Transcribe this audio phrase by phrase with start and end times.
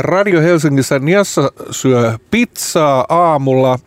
[0.00, 3.78] Radio Helsingissä Niassa syö pizzaa aamulla,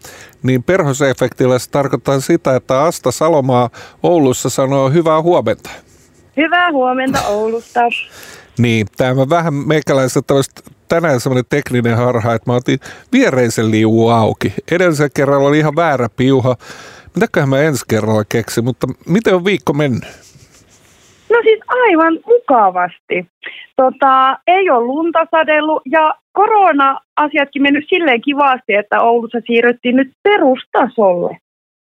[0.43, 3.69] niin perhosefektillä se tarkoittaa sitä, että Asta Salomaa
[4.03, 5.69] Oulussa sanoo hyvää huomenta.
[6.37, 7.79] Hyvää huomenta Oulusta.
[8.57, 10.25] Niin, tämä vähän meikäläiset
[10.87, 12.79] tänään semmoinen tekninen harha, että mä otin
[13.11, 14.53] viereisen liuun auki.
[14.71, 16.55] Edellisen kerralla oli ihan väärä piuha.
[17.15, 20.28] Mitäköhän mä ensi kerralla keksin, mutta miten on viikko mennyt?
[21.29, 23.27] No siis aivan mukavasti.
[23.75, 31.37] Tota, ei ole lunta sadellut ja korona-asiatkin mennyt silleen kivasti, että Oulussa siirryttiin nyt perustasolle.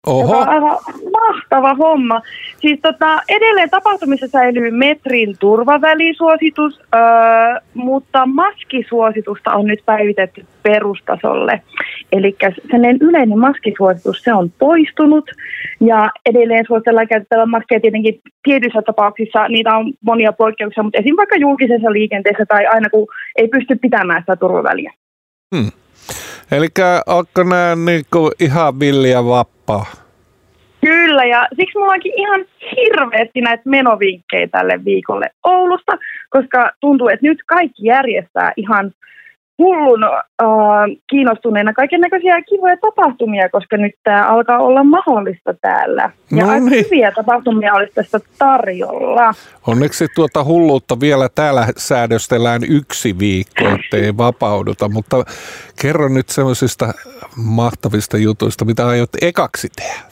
[0.07, 0.21] Oho.
[0.21, 0.77] Joka on aivan
[1.11, 2.21] mahtava homma.
[2.59, 7.01] Siis tota, edelleen tapahtumissa säilyy metrin turvavälisuositus, öö,
[7.73, 11.61] mutta maskisuositusta on nyt päivitetty perustasolle.
[12.11, 12.35] Eli
[12.71, 15.31] sellainen yleinen maskisuositus, se on poistunut
[15.79, 21.15] ja edelleen suositellaan käytettävä maskeja tietenkin tietyissä tapauksissa, niitä on monia poikkeuksia, mutta esim.
[21.17, 24.93] vaikka julkisessa liikenteessä tai aina kun ei pysty pitämään sitä turvaväliä.
[25.55, 25.71] Hmm.
[26.51, 26.67] Eli
[27.05, 29.85] onko nämä niinku ihan villiä vappaa?
[30.81, 35.97] Kyllä, ja siksi mulla onkin ihan hirveästi näitä menovinkkejä tälle viikolle Oulusta,
[36.29, 38.91] koska tuntuu, että nyt kaikki järjestää ihan
[39.59, 40.19] hullun äh,
[41.09, 46.11] kiinnostuneena kaiken näköisiä kivoja tapahtumia, koska nyt tämä alkaa olla mahdollista täällä.
[46.31, 46.69] Ja no niin.
[46.69, 49.33] hyviä tapahtumia olisi tästä tarjolla.
[49.67, 55.17] Onneksi tuota hulluutta vielä täällä säädöstellään yksi viikko, ettei vapauduta, mutta
[55.81, 56.85] kerro nyt semmoisista
[57.45, 60.09] mahtavista jutuista, mitä aiot ekaksi tehdä.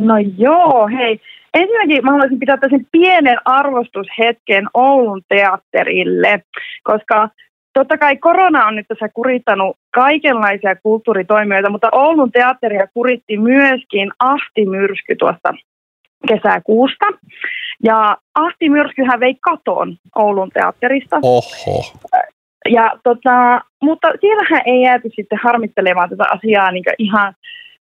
[0.00, 1.20] No joo, hei.
[1.54, 6.42] Ensinnäkin mä haluaisin pitää tällaisen pienen arvostushetken Oulun teatterille,
[6.82, 7.28] koska
[7.72, 15.16] Totta kai korona on nyt tässä kurittanut kaikenlaisia kulttuuritoimijoita, mutta Oulun teatteria kuritti myöskin ahtimyrsky
[15.18, 15.54] tuosta
[16.28, 17.06] kesäkuusta.
[17.84, 21.20] Ja ahtimyrskyhän vei katon Oulun teatterista.
[21.22, 21.82] Oho.
[22.68, 27.34] Ja tota, mutta siellähän ei jääty sitten harmittelemaan tätä asiaa niin ihan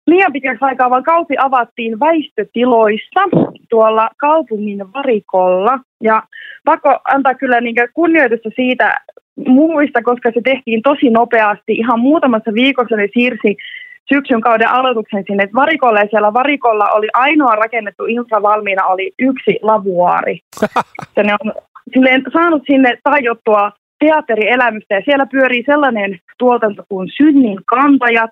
[0.07, 3.21] liian pitkäksi aikaa, vaan kausi avattiin väistötiloissa
[3.69, 5.79] tuolla kaupungin varikolla.
[6.03, 6.23] Ja
[6.65, 9.01] pakko antaa kyllä niin kunnioitusta siitä
[9.47, 11.73] muista, koska se tehtiin tosi nopeasti.
[11.73, 13.57] Ihan muutamassa viikossa ne siirsi
[14.13, 19.59] syksyn kauden aloituksen sinne varikolle ja siellä varikolla oli ainoa rakennettu infra valmiina oli yksi
[19.61, 20.39] lavuaari.
[21.15, 21.53] Se ne on
[21.93, 28.31] silleen, saanut sinne tajottua teatterielämystä ja siellä pyörii sellainen tuotanto kuin Synnin kantajat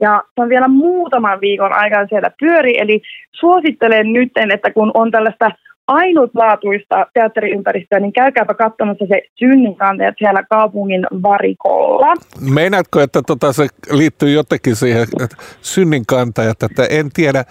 [0.00, 3.00] ja se on vielä muutaman viikon aikana siellä pyöri, eli
[3.32, 5.50] suosittelen nyt, että kun on tällaista
[5.88, 12.14] ainutlaatuista teatteriympäristöä, niin käykääpä katsomassa se synninkantajat siellä kaupungin varikolla.
[12.54, 17.44] Meinaatko, että tota se liittyy jotenkin siihen että synninkantajat, että en tiedä,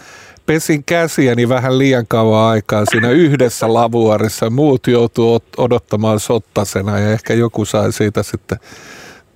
[0.46, 4.50] pesin käsiäni vähän liian kauan aikaa siinä yhdessä lavuarissa.
[4.50, 8.58] Muut joutuu odottamaan sottasena ja ehkä joku sai siitä sitten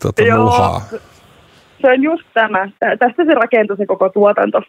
[0.02, 0.82] tota, Joo, muhaa.
[1.82, 2.70] Se on just tämä.
[2.80, 4.62] Tästä se rakentui se koko tuotanto.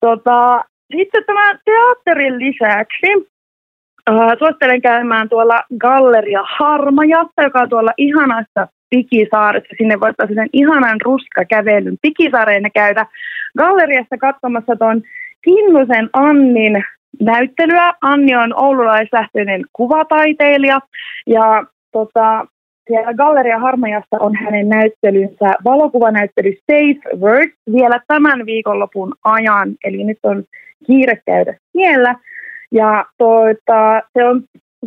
[0.00, 0.64] Tota,
[0.96, 3.28] sitten tämän teatterin lisäksi
[4.10, 9.74] äh, suosittelen käymään tuolla Galleria Harmajassa, joka on tuolla ihanassa Pikisaaressa.
[9.78, 13.06] Sinne voittaa sen ihanan ruskakävelyn Pikisaareen käydä
[13.58, 15.02] galleriassa katsomassa tuon
[15.44, 16.84] Kinnusen Annin
[17.20, 17.92] näyttelyä.
[18.02, 20.80] Anni on oululaislähtöinen kuvataiteilija
[21.26, 22.46] ja tota,
[22.86, 29.74] siellä Galleria Harmajassa on hänen näyttelynsä, valokuvanäyttely Safe Words vielä tämän viikonlopun ajan.
[29.84, 30.44] Eli nyt on
[30.86, 32.14] kiire käydä siellä.
[32.72, 34.42] Ja tuota, se on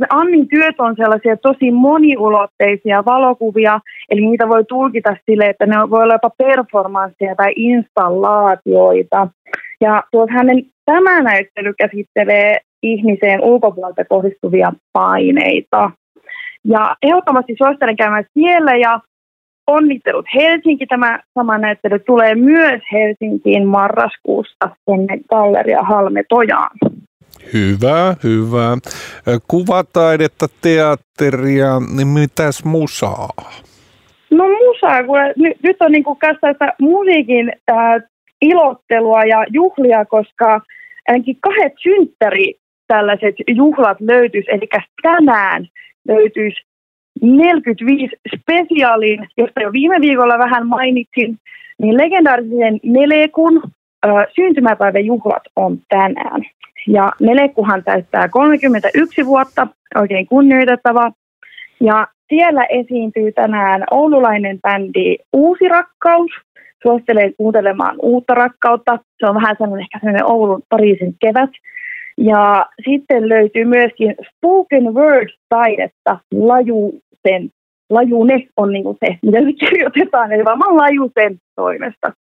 [0.09, 3.80] Annin työt on sellaisia tosi moniulotteisia valokuvia,
[4.10, 9.28] eli niitä voi tulkita sille, että ne voi olla jopa performansseja tai installaatioita.
[9.81, 15.92] Ja tuot hänen tämä näyttely käsittelee ihmiseen ulkopuolelta kohdistuvia paineita.
[16.66, 19.00] Ja ehdottomasti suosittelen käymään siellä ja
[19.68, 20.85] onnittelut Helsinki.
[20.85, 26.78] Tämä sama näyttely tulee myös Helsinkiin marraskuussa ennen Galleria Halme Tojaan.
[27.53, 28.78] Hyvä, hyvä.
[29.47, 33.30] Kuvataidetta, teatteria, niin mitäs musaa?
[34.31, 36.04] No musaa, kun nyt, nyt on niin
[36.42, 38.01] tästä musiikin äh,
[38.42, 40.62] ilottelua ja juhlia, koska
[41.07, 42.54] ainakin kahdet synttäri
[42.95, 44.68] tällaiset juhlat löytyisi, eli
[45.01, 45.68] tänään
[46.07, 46.62] löytyisi
[47.22, 51.38] 45 spesiaalin, josta jo viime viikolla vähän mainitsin,
[51.81, 53.62] niin legendaarisen Nelekun
[54.36, 56.42] syntymäpäiväjuhlat on tänään.
[56.88, 61.12] Ja Nelekuhan täyttää 31 vuotta, oikein kunnioitettava.
[61.80, 66.31] Ja siellä esiintyy tänään oululainen bändi Uusi Rakkaus.
[66.84, 69.00] Suosittelen kuuntelemaan uutta rakkautta.
[69.19, 71.50] Se on vähän sellainen ehkä sellainen Oulun Pariisin kevät.
[72.18, 77.50] Ja sitten löytyy myöskin spoken word-taidetta Lajusen
[77.89, 82.13] lajune on niin kuin se, mitä se kirjoitetaan, eli varmaan lajusen toimesta.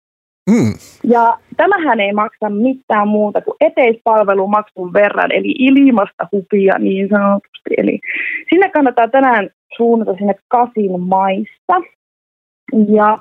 [0.50, 0.74] Mm.
[1.04, 7.74] Ja tämähän ei maksa mitään muuta kuin eteispalvelumaksun verran, eli ilmasta hupia niin sanotusti.
[7.78, 8.00] Eli
[8.50, 11.76] sinne kannattaa tänään suunnata sinne kasin maissa.
[12.96, 13.18] Ja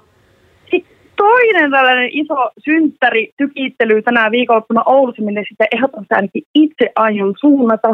[1.22, 7.88] toinen tällainen iso synttäri tykittely tänään viikonloppuna Oulussa, minne sitten ehdottomasti ainakin itse aion suunnata,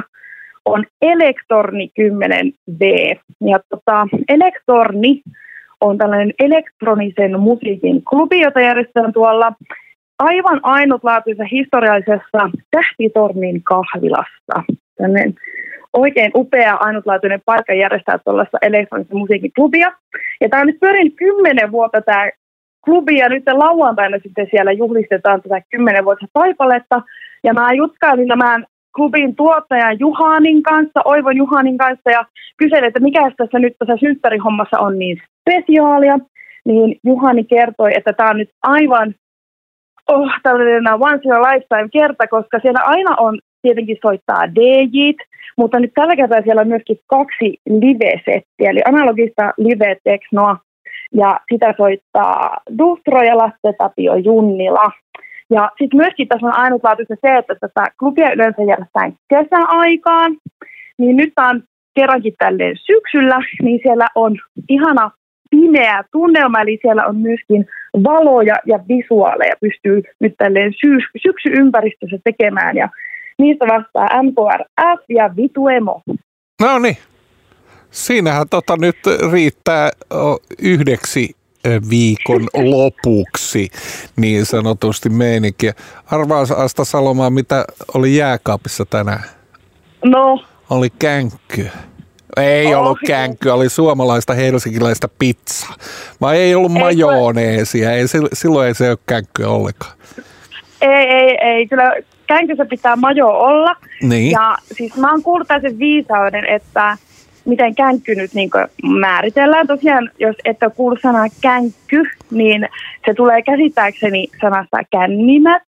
[0.64, 2.82] on Elektorni 10V.
[3.50, 5.22] Ja tota, Elektorni
[5.80, 9.52] on tällainen elektronisen musiikin klubi, jota järjestetään tuolla
[10.18, 14.74] aivan ainutlaatuisessa historiallisessa Tähtitornin kahvilassa.
[14.98, 15.34] Tällainen
[15.92, 19.92] oikein upea, ainutlaatuinen paikka järjestää tuollaista elektronisen musiikin klubia.
[20.40, 22.30] Ja tämä on nyt pyörinyt kymmenen vuotta tämä
[22.86, 27.02] klubi, ja nyt lauantaina sitten siellä juhlistetaan tätä kymmenen vuotta taipaletta.
[27.44, 28.66] Ja mä jutkailin tämän
[28.96, 32.24] klubin tuottajan Juhanin kanssa, Oivon Juhanin kanssa, ja
[32.56, 36.18] kyselin, että mikä tässä nyt tässä synttärihommassa on niin spesiaalia.
[36.64, 39.14] Niin Juhani kertoi, että tämä on nyt aivan
[40.08, 45.16] oh, tällainen once in a lifetime kerta, koska siellä aina on tietenkin soittaa DJt,
[45.56, 50.56] mutta nyt tällä kertaa siellä on myöskin kaksi live-settiä, eli analogista live-teknoa,
[51.14, 54.90] ja sitä soittaa Dustro ja Lasse Tapio Junnila.
[55.50, 60.36] Ja sitten myöskin tässä on ainutlaatuista se, että tätä klubia yleensä järjestetään kesäaikaan,
[60.98, 61.62] niin nyt on
[61.94, 64.36] kerrankin tälleen syksyllä, niin siellä on
[64.68, 65.10] ihana
[65.50, 67.66] pimeä tunnelma, eli siellä on myöskin
[68.04, 70.72] valoja ja visuaaleja pystyy nyt tälleen
[71.22, 72.88] syksyympäristössä tekemään, ja
[73.38, 76.02] niistä vastaa MKRF ja Vituemo.
[76.60, 76.96] No niin,
[77.96, 78.96] siinähän tota nyt
[79.32, 79.90] riittää
[80.58, 81.36] yhdeksi
[81.90, 83.70] viikon lopuksi
[84.16, 85.72] niin sanotusti meininkiä.
[86.10, 87.64] Arvaa Asta Salomaa, mitä
[87.94, 89.22] oli jääkaapissa tänään?
[90.04, 90.44] No.
[90.70, 91.68] Oli känkky.
[92.36, 92.80] Ei oh.
[92.80, 95.74] ollut känkkyä, oli suomalaista helsinkiläistä pizzaa.
[96.20, 99.92] Vai ei ollut majoneesia, ei, silloin ei se ole känkkyä ollenkaan.
[100.80, 101.66] Ei, ei, ei.
[101.66, 101.92] Kyllä
[102.26, 103.76] känkyssä pitää majo olla.
[104.02, 104.30] Niin.
[104.30, 106.98] Ja siis mä oon kuullut sen viisauden, että
[107.46, 108.50] miten känkky nyt niin
[109.00, 109.66] määritellään.
[109.66, 112.68] Tosiaan, jos et ole kuullut sanaa känkky, niin
[113.06, 115.66] se tulee käsittääkseni sanasta kännimättö.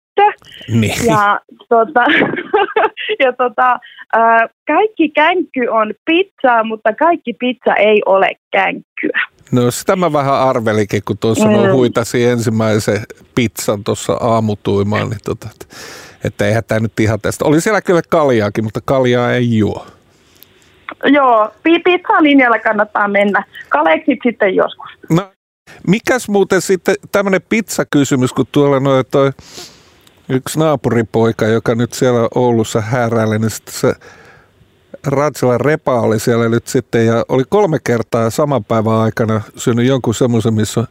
[0.68, 1.06] Niin.
[1.06, 1.40] Ja,
[1.70, 2.04] tota,
[3.24, 3.80] ja tota,
[4.68, 9.22] kaikki känkky on pizzaa, mutta kaikki pizza ei ole känkkyä.
[9.52, 11.72] No sitä mä vähän arvelikin, kun tuossa mm.
[11.72, 13.02] huitasi ensimmäisen
[13.36, 15.66] pizzan tuossa aamutuimaan, niin tota, että,
[16.24, 17.46] että eihän tämä nyt ihan tästä.
[17.46, 19.86] Oli siellä kyllä kaljaakin, mutta kaljaa ei juo.
[21.04, 23.44] Joo, pizza linjalla kannattaa mennä.
[23.70, 24.90] Kaleksit sitten joskus.
[25.10, 25.32] No,
[25.88, 29.32] mikäs muuten sitten tämmöinen pizzakysymys, kun tuolla noin toi
[30.30, 33.94] yksi naapuripoika, joka nyt siellä Oulussa hääräilee, niin sitten se
[35.08, 40.14] Ratsila Repa oli siellä nyt sitten ja oli kolme kertaa saman päivän aikana syönyt jonkun
[40.14, 40.88] semmoisen, missä on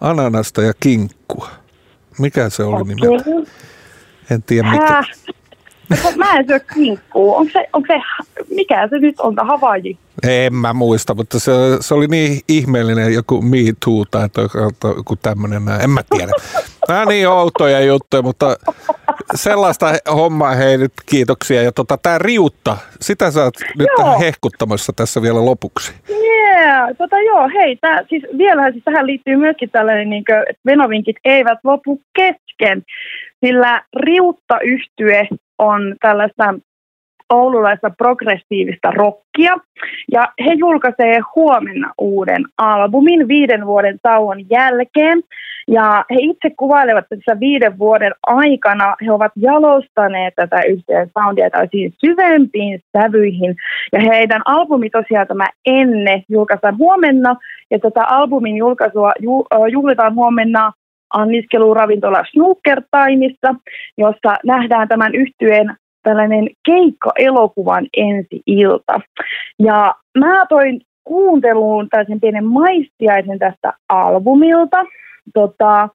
[0.00, 1.50] ananasta ja kinkkua.
[2.18, 2.94] Mikä se oli okay.
[2.94, 3.52] nimeltä?
[4.30, 5.02] En tiedä mikä.
[6.16, 7.34] Mä en syö kinkkuu.
[7.34, 8.00] Onko se, onko se,
[8.54, 9.98] mikä se nyt on, Havaji?
[10.28, 14.28] En mä muista, mutta se, se oli niin ihmeellinen joku Me Too tai
[14.96, 15.62] joku tämmöinen.
[15.82, 16.32] En mä tiedä.
[16.88, 18.56] Nämä niin outoja juttuja, mutta
[19.34, 21.62] sellaista hommaa hei nyt kiitoksia.
[21.62, 25.92] Ja tota, tää riutta, sitä sä oot nyt tähän hehkuttamassa tässä vielä lopuksi.
[26.10, 30.62] Yeah, tota joo, hei, tää, siis vielä siis tähän liittyy myöskin tällainen, niin kuin, että
[30.66, 32.82] venovinkit eivät lopu kesken,
[33.44, 35.28] sillä riutta yhtye
[35.58, 36.54] on tällaista
[37.32, 39.56] oululaista progressiivista rockia.
[40.12, 45.22] Ja he julkaisee huomenna uuden albumin viiden vuoden tauon jälkeen.
[45.68, 51.50] Ja he itse kuvailevat, että tässä viiden vuoden aikana he ovat jalostaneet tätä yhteen soundia
[51.50, 53.56] täysin syvempiin sävyihin.
[53.92, 57.36] Ja heidän albumi tosiaan tämä Enne julkaistaan huomenna.
[57.70, 60.72] Ja tätä albumin julkaisua ju, juhlitaan huomenna
[61.14, 63.54] anniskeluravintola Snooker Timeissa,
[63.98, 69.00] jossa nähdään tämän yhtyeen tällainen keikka-elokuvan ensi-ilta.
[69.58, 74.84] Ja mä toin kuunteluun tällaisen pienen maistiaisen tästä albumilta.
[75.34, 75.88] Tota,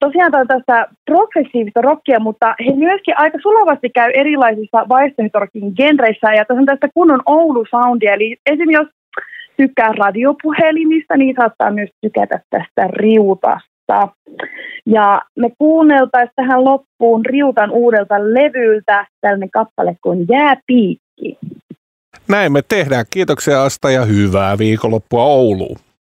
[0.00, 6.32] tosiaan tämä on tästä progressiivista rockia, mutta he myöskin aika sulavasti käy erilaisissa vaihtoehtorokin genreissä.
[6.32, 8.88] Ja tässä on tästä kunnon Oulu-soundia, eli esimerkiksi jos
[9.56, 13.69] tykkää radiopuhelimista, niin saattaa myös tykätä tästä riutasta.
[14.86, 21.38] Ja me kuunneltaisiin tähän loppuun Riutan uudelta levyltä tällainen kappale kuin Jääpiikki.
[22.28, 23.04] Näin me tehdään.
[23.10, 25.76] Kiitoksia Asta ja hyvää viikonloppua Ouluun.